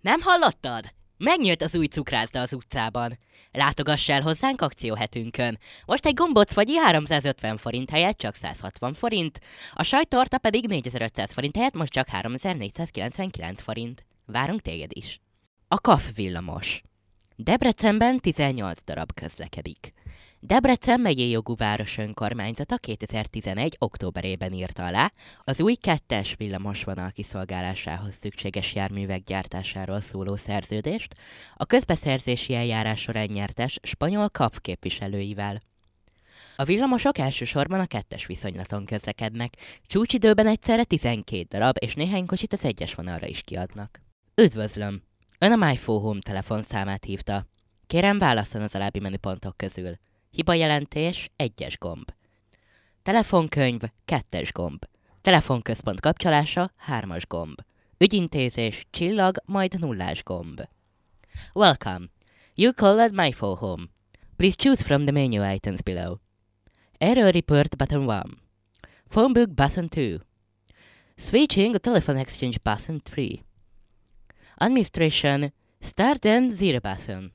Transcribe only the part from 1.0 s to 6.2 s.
Megnyílt az új cukrászda az utcában. Látogass el hozzánk akcióhetünkön. Most egy